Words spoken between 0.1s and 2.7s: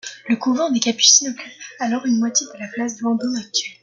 Le couvent des Capucines occupe alors une moitié de la